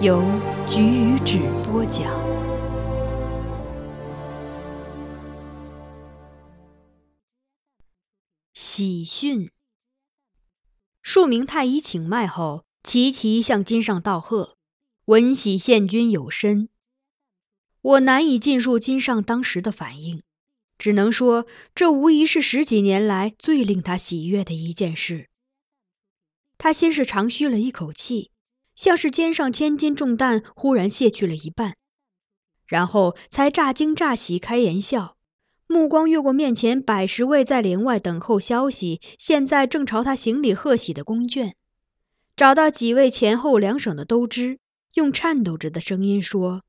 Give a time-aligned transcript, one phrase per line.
[0.00, 0.22] 由
[0.68, 2.06] 菊与纸播讲。
[8.54, 9.50] 喜讯！
[11.02, 14.56] 数名太医请脉后，齐齐向金上道贺
[15.06, 16.68] ：“闻喜献君有身。”
[17.82, 20.22] 我难以尽述金上当时的反应，
[20.78, 21.44] 只能说
[21.74, 25.28] 这无疑是十几年来最令他喜悦的一件事。
[26.56, 28.30] 他先是长吁了一口气，
[28.78, 31.74] 像是肩上千斤重担忽然卸去了一半，
[32.64, 35.16] 然后才乍惊乍喜，开颜笑，
[35.66, 41.54] 目光越过面前百十位在帘外等候消息、现在正朝他行礼贺喜的宫眷，
[42.36, 44.60] 找到几位前后两省的都知，
[44.94, 46.62] 用颤抖着的声音说。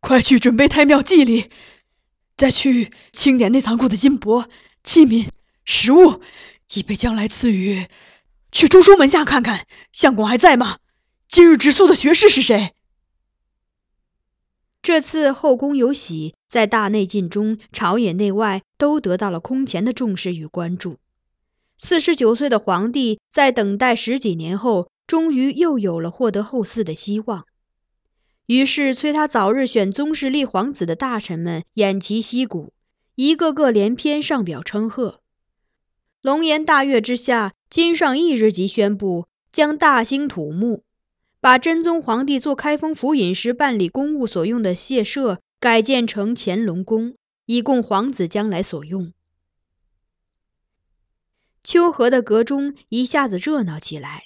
[0.00, 1.48] 快去准备太庙祭礼，
[2.36, 4.44] 再去清点内藏库的金帛、
[4.84, 5.30] 器皿、
[5.64, 6.20] 食物，
[6.74, 7.88] 以备将来赐予。
[8.52, 10.76] 去中书门下看看，相公还在吗？
[11.30, 12.72] 今日植宿的学士是谁？
[14.82, 20.96] 这次后宫有喜，在大内禁中，朝野内外都得到了空前的重视与关注。
[21.78, 27.46] 四十九岁的皇帝在等待十几年后，终于又有了获得后嗣的希望。
[28.46, 32.72] 于是，催他早日选宗室立皇子的大臣们偃旗息鼓，
[33.14, 35.20] 一个个连篇上表称贺。
[36.22, 40.82] 龙颜大悦之下，金上一日即宣布将大兴土木，
[41.40, 49.14] 把真宗皇帝做开封府尹时办理公务所用的谢舍改建成乾隆宫，以供皇子将来所用。
[51.64, 54.24] 秋荷的阁中一下子热闹起来，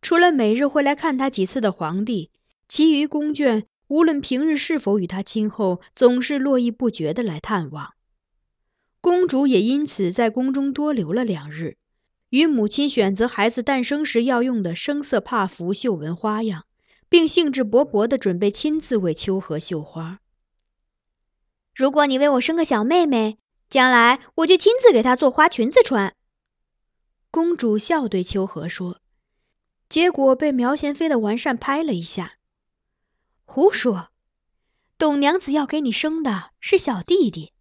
[0.00, 2.30] 除了每日会来看他几次的皇帝。
[2.68, 7.92] 其余宫眷无论平日是否与他亲厚，总是络绎不绝地来探望。
[9.00, 11.76] 公主也因此在宫中多留了两日，
[12.32, 16.64] 与母亲选择孩子诞生时要用的生色帕服绣纹花样，
[17.10, 20.18] 并兴致勃勃地准备亲自为秋荷绣花。
[21.74, 23.36] 如果你为我生个小妹妹，
[23.68, 26.16] 将来我就亲自给她做花裙子穿。
[27.30, 28.98] 公主笑对秋荷说，
[29.90, 32.38] 结果被苗贤妃的完善拍了一下。
[33.44, 34.08] 胡说！
[34.96, 37.52] 董娘子要给你生的是小弟弟。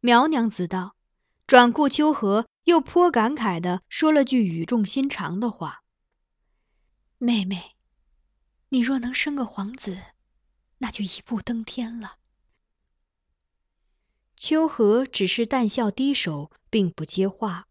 [0.00, 0.96] 苗娘子道，
[1.46, 5.82] 转顾秋荷，又颇感慨的说了句语重心长的话
[7.18, 7.74] ：“妹妹，
[8.68, 9.98] 你若能生个皇子，
[10.78, 12.18] 那就一步登天了。”
[14.38, 17.66] 秋荷只是淡笑低首，并不接话。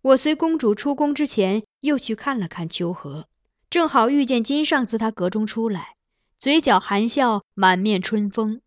[0.00, 3.28] 我随公主出宫之前，又去看了看秋荷。
[3.68, 5.96] 正好遇见金上自他阁中出来，
[6.38, 8.62] 嘴角含笑，满面春风。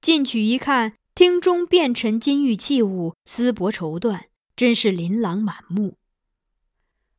[0.00, 4.24] 进去一看，厅中遍陈金玉器物，丝帛绸缎，
[4.56, 5.96] 真是琳琅满目。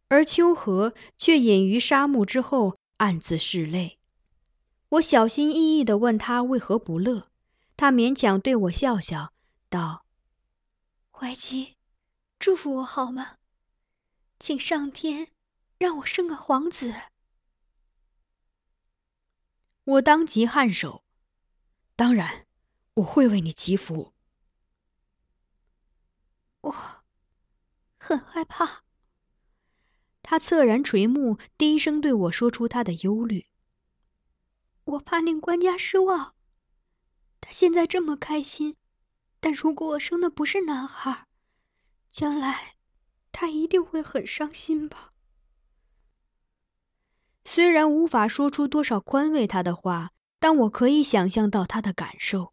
[0.09, 3.97] 而秋荷却隐于沙漠之后，暗自拭泪。
[4.89, 7.29] 我小心翼翼地问他为何不乐，
[7.77, 9.31] 他勉强对我笑笑，
[9.69, 10.03] 道
[11.09, 11.77] ：“怀吉，
[12.39, 13.38] 祝福我好吗？
[14.38, 15.29] 请上天
[15.77, 16.94] 让我生个皇子。”
[19.85, 21.05] 我当即颔首，
[21.95, 22.45] 当然，
[22.95, 24.13] 我会为你祈福。
[26.62, 26.75] 我
[27.98, 28.84] 很害怕。
[30.22, 33.48] 他侧然垂目，低声对我说出他的忧虑。
[34.86, 36.36] 我怕令官家失望。
[37.42, 38.78] 他现在这么开心，
[39.39, 41.25] 但如果我生的不是男孩，
[42.10, 42.75] 将来
[43.31, 45.12] 他一定会很伤心吧。
[47.44, 52.52] 虽然无法说出多少宽慰他的话，但我可以想象到他的感受。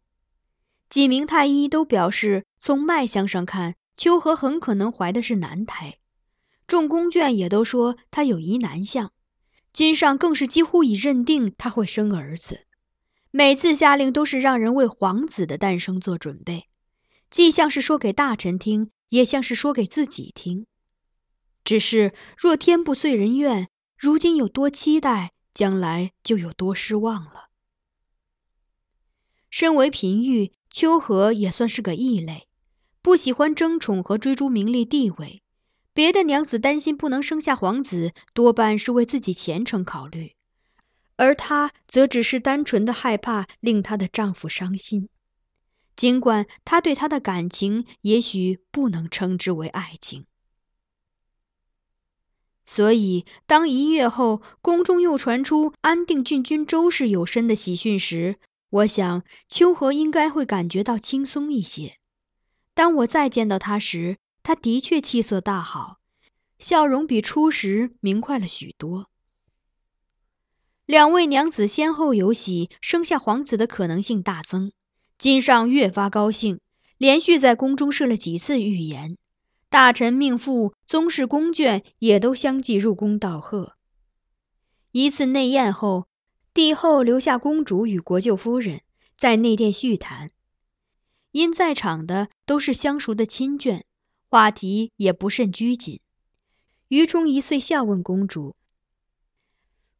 [0.91, 5.97] 几名太医都表示，从脉象上看，秋荷很可能怀的是男胎。
[6.67, 9.13] 众宫眷也都说她有疑难相。
[9.71, 12.65] 金上更是几乎已认定他会生儿子，
[13.31, 16.67] 每次下令都是让人为皇子的诞生做准备，
[17.29, 20.67] 既像是说给大臣听，也像是说给自己听。
[21.63, 27.47] 只是若天不遂人愿，如今有多期待，将来就有多失望了。
[29.49, 32.47] 身为嫔御，秋荷也算是个异类，
[33.01, 35.41] 不喜欢争宠和追逐名利地位。
[35.93, 40.33] 别的娘子担心不能生下皇子，多半是为自己前程考虑，
[41.17, 45.09] 而她则只是单纯的害怕令她的丈夫伤心。
[45.97, 50.25] 尽管她对他的感情也许不能称之为爱情，
[52.65, 58.37] 所以当一月后宫中又传出安定郡君周氏有身的喜讯时，
[58.71, 61.97] 我想秋荷应该会感觉到轻松一些。
[62.73, 65.97] 当我再见到他时，他的确气色大好，
[66.57, 69.09] 笑容比初时明快了许多。
[70.85, 74.71] 两位娘子先后有喜，生下皇子的可能性大增。
[75.17, 76.61] 金上越发高兴，
[76.97, 79.17] 连续在宫中设了几次预言，
[79.69, 83.75] 大臣、命妇、宗室、宫眷也都相继入宫道贺。
[84.91, 86.07] 一次内宴后，
[86.53, 88.81] 帝后留下公主与国舅夫人
[89.15, 90.29] 在内殿叙谈，
[91.31, 93.83] 因在场的都是相熟的亲眷。
[94.27, 95.99] 话题也不甚拘谨，
[96.87, 98.55] 于冲一遂笑问公主：“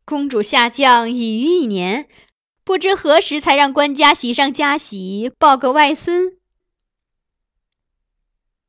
[0.06, 2.07] 公主下降已逾一年，
[2.63, 6.38] 不知何时才让官家喜上加喜，抱个外孙？”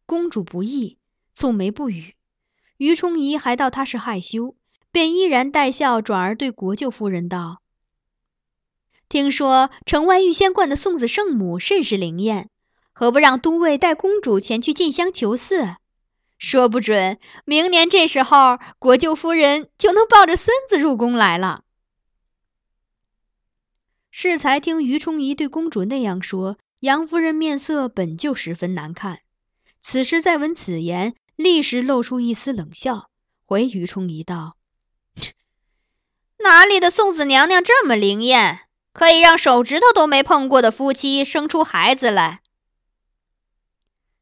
[0.05, 0.99] 公主不意，
[1.37, 2.17] 蹙眉不语。
[2.77, 4.57] 于冲仪还道她是害羞，
[4.91, 7.62] 便依然带笑，转而对国舅夫人道
[9.13, 12.49] ：“听说城外玉仙观的送子圣母甚是灵验。”
[12.95, 15.77] 何不让都尉带公主前去进香求嗣？
[16.39, 21.63] 说不准明年这时候，国舅夫人就能抱着孙子入宫来了。
[24.11, 29.21] 适才听于冲仪对公主那样说，杨夫人面色本就十分难看，
[29.83, 33.11] 此时再闻此言，立时露出一丝冷笑，
[33.45, 34.57] 回于冲仪道
[36.43, 38.61] ：“哪里的送子娘娘这么灵验，
[38.93, 42.43] 可以让手指头都没碰过的夫妻生出孩子来？”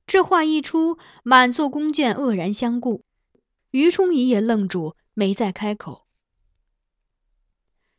[0.07, 3.05] 这话一出，满座宫眷愕然相顾，
[3.71, 6.07] 于冲仪也愣住，没再开口。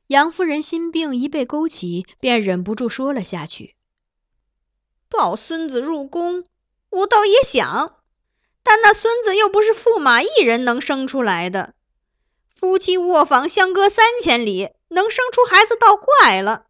[0.08, 3.78] 杨夫人心病一被勾起，便忍不住说了下去
[5.08, 6.44] ：“抱孙子入宫，
[6.90, 7.96] 我倒也想，
[8.62, 11.76] 但那孙子又不是驸马一人能生出来的，
[12.54, 16.68] 夫妻卧房相隔三千里，能生出孩子倒怪了。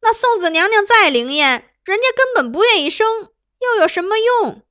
[0.00, 4.62] 那送子娘娘再灵验，人家根本不愿意生。”又有什么用？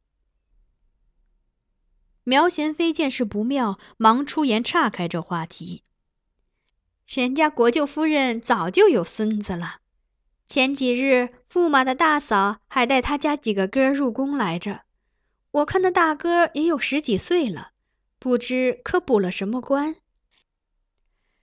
[2.24, 5.84] 苗贤妃见势不妙，忙出言岔开这话题。
[7.06, 9.80] 人家国舅夫人早就有孙子了，
[10.48, 14.84] 前几日驸马的大嫂还带他家几个哥入宫来着。
[15.52, 17.72] 我看那大哥也有十几岁了，
[18.20, 19.98] 不知可补了什么官。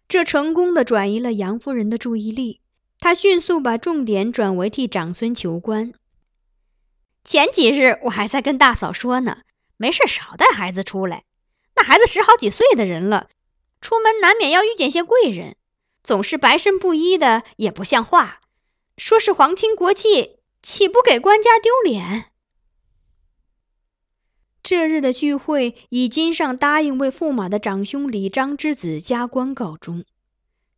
[0.09, 2.61] 这成功的转移了杨夫人的注意力，
[2.99, 5.93] 她迅速把重点转为替长孙求官。
[7.25, 9.39] 前几日我还在跟大嫂说呢，
[9.77, 11.25] 没事少带孩子出来。
[11.75, 13.29] 那孩子十好几岁的人了，
[13.81, 15.57] 出门难免要遇见些贵人，
[16.03, 18.41] 总是白身不衣的也不像话。
[18.97, 22.27] 说是皇亲国戚，岂不给官家丢脸？
[24.65, 30.07] 这日的聚会以金上答应为驸马的长兄李章之子加官告终。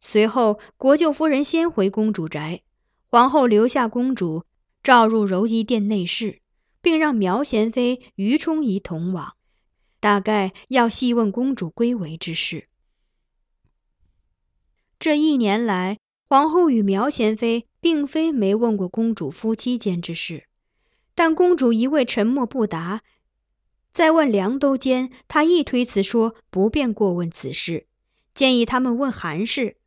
[0.00, 2.62] 随后，国舅夫人先回公主宅，
[3.06, 4.44] 皇后留下公主。
[4.82, 6.40] 召入柔仪殿内室，
[6.80, 9.34] 并让苗贤妃、于冲仪同往，
[9.98, 12.68] 大概要细问公主归为之事。
[15.00, 20.44] 这一年来，皇后与苗贤妃并非没问过公主夫妻间之事，
[21.16, 23.02] 但公主一味沉默不答。
[23.96, 27.86] 再问梁都监，他一推辞说不便过问此事，
[28.34, 29.78] 建议他们问韩氏。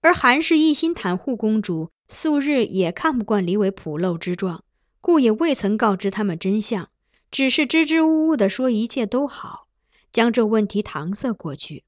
[0.00, 4.64] 而韩氏一心袒护公主，素日也看不惯李伟普陋之状，
[5.02, 6.88] 故也未曾告知他们真相，
[7.30, 9.66] 只是支支吾吾地说一切都好，
[10.12, 11.84] 将这问题搪塞过去。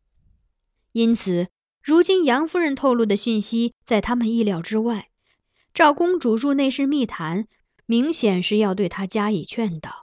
[0.93, 1.49] 因此，
[1.83, 5.09] 如今杨夫人透露的讯息在他们意料之外。
[5.73, 7.49] 召公主入内室密谈，
[7.87, 10.00] 明显是要对她加以劝导。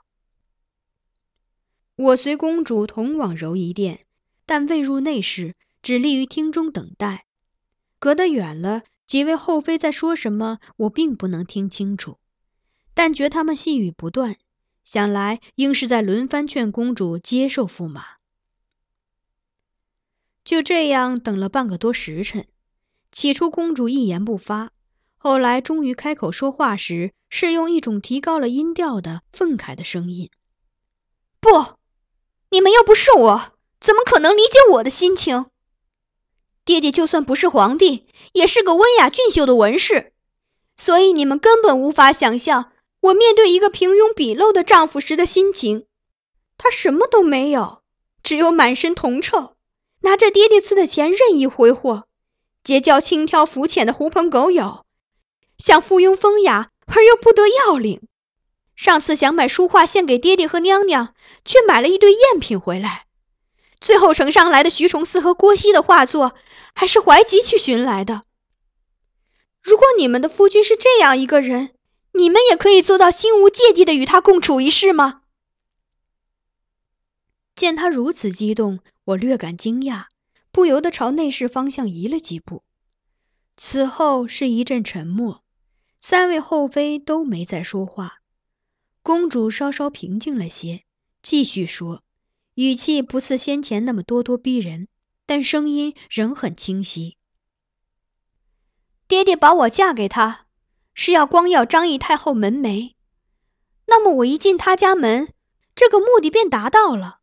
[1.98, 4.06] 我随公主同往柔仪殿，
[4.46, 7.26] 但未入内室，只立于厅中等待。
[7.98, 12.20] 隔得远了，几位后妃在说什么，我并不能听清楚，
[12.94, 14.38] 但觉他们细语不断，
[14.84, 18.06] 想来应是在轮番劝公主接受驸马。
[20.46, 22.46] 就这样等了半个多时辰，
[23.12, 24.72] 起初公主一言不发，
[25.18, 30.30] 后来终于开口说话时，是用一种提高了音调的愤慨的声音
[31.42, 31.50] ：“不，
[32.50, 35.48] 你们又不是我，怎么可能理解我的心情？”
[36.66, 40.12] 爹爹就算不是皇帝，也是个温雅俊秀的文士，
[40.76, 45.86] 所以你们根本无法想象我面对一个平庸鄙陋的丈夫时的心情。
[46.58, 47.84] 他什么都没有，
[48.24, 49.56] 只有满身铜臭，
[50.02, 52.06] 拿着爹爹赐的钱任意挥霍，
[52.64, 54.84] 结交轻佻肤浅的狐朋狗友，
[55.58, 58.02] 想附庸风雅而又不得要领。
[58.78, 63.08] 上次想买书画献给爹爹和娘娘，却买了一堆赝品回来。
[63.82, 66.36] 最后呈上来的徐崇嗣和郭熙的画作，
[66.76, 68.24] 还是怀吉去寻来的。
[69.64, 71.72] 如果你们的夫君是这样一个人，
[72.14, 75.24] 你们也可以做到心无芥蒂的与他共处一室吗？
[77.56, 80.06] 见他如此激动，我略感惊讶，
[80.52, 82.64] 不由得朝内室方向移了几步。
[83.58, 85.44] 此后是一阵沉默，
[86.00, 88.17] 三位后妃都没再说话。
[89.08, 90.84] 公主稍稍平静了些，
[91.24, 92.04] 继续说。
[92.56, 94.90] 语气不似先前那么咄咄逼人，
[95.26, 97.16] 但声音仍很清晰。
[99.08, 100.48] 爹爹把我嫁给他，
[100.94, 102.96] 是要光耀张仪太后门楣。
[103.86, 105.30] 那么我一进他家门，
[105.74, 107.20] 这个目的便达到了。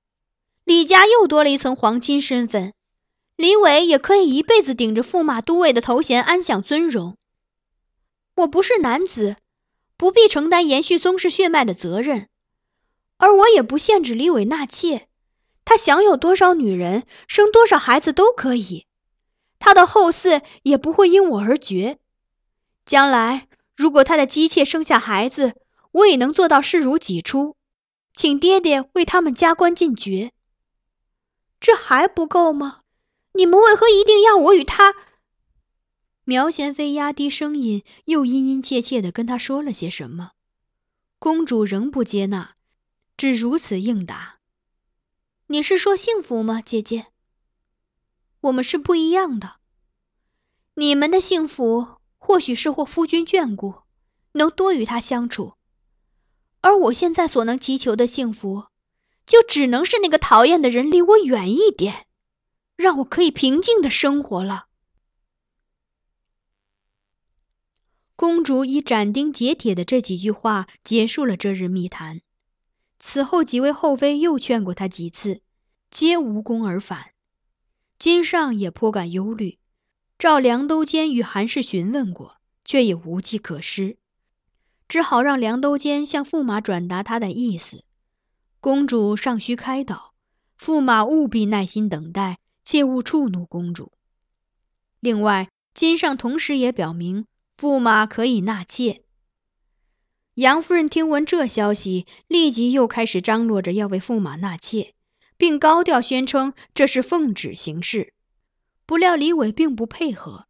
[0.65, 2.73] 李家又多了一层皇亲身份，
[3.37, 7.19] 李伟也可以一辈子顶着驸马都尉的头衔安享尊荣。
[8.37, 9.37] 我不是男子，
[9.97, 12.29] 不必承担延续宗室血脉的责任，
[13.17, 15.09] 而我也不限制李伟纳妾。
[15.65, 18.87] 他想有多少女人，生多少孩子都可以，
[19.59, 21.99] 他的后嗣也不会因我而绝。
[22.85, 25.55] 将来如果他的姬妾生下孩子，
[25.91, 27.57] 我也能做到视如己出，
[28.13, 30.33] 请爹爹为他们加官进爵。
[31.61, 32.81] 这还不够吗？
[33.33, 34.95] 你们为何一定要我与他？
[36.27, 40.31] 苗贤妃压低声音，又殷殷切切地跟他说了些什么。
[41.19, 42.55] 公主仍不接纳，
[43.19, 44.39] 只如此应答。
[45.49, 47.09] 你是说幸福吗，姐姐？
[48.41, 49.57] 我们是不一样的。
[50.77, 53.75] 你们的幸福或许是获夫君眷顾，
[54.33, 55.57] 能多与他相处；
[56.63, 58.65] 而我现在所能祈求的幸福，
[59.27, 62.07] 就只能是那个讨厌的人离我远一点，
[62.77, 64.69] 让我可以平静的生活了。
[68.17, 72.21] 公主以斩钉截铁的这几句话结束了这日密谈。
[72.99, 75.43] 此后，几位后妃又劝过他几次，
[75.91, 77.11] 皆无功而返。
[77.99, 79.59] 金上也颇感忧虑，
[80.19, 83.99] 召梁都监与韩氏询问过，却也无计可施，
[84.89, 87.85] 只好让梁都监向驸马转达他的意思。
[88.61, 90.15] 公主尚需开导，
[90.59, 93.93] 驸马务必耐心等待，切勿触怒公主。
[95.01, 99.03] 另外，金上同时也表明，驸马可以纳妾。
[100.35, 104.95] 杨夫人听闻这消息，立即又开始张罗着要为驸马纳妾，
[105.37, 108.13] 并高调宣称这是奉旨行事。
[108.87, 110.47] 不料李伟并不配合，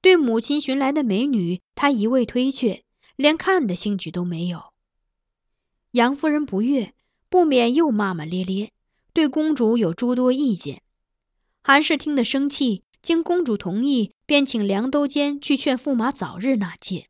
[0.00, 2.82] 对母亲寻来的美女，他一味推却，
[3.14, 4.72] 连看的兴趣都没有。
[5.92, 6.92] 杨夫人不悦，
[7.28, 8.72] 不免又骂骂咧咧，
[9.12, 10.82] 对公主有诸多意见。
[11.62, 17.08] 韩氏听得生气，经公主同意，便请梁都监去劝驸马早日纳妾。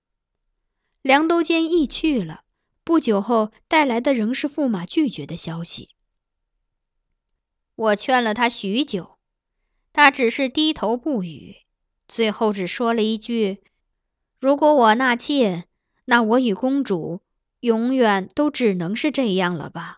[1.03, 2.45] 梁都监亦去了，
[2.85, 5.89] 不久后带来的仍是驸马拒绝的消息。
[7.75, 9.19] 我劝了他许久，
[9.93, 11.57] 他只是低头不语，
[12.07, 13.61] 最后只说了一句
[14.39, 15.65] ：“如果我纳妾，
[16.05, 17.23] 那我与公主
[17.59, 19.98] 永远都只能是这样了吧。”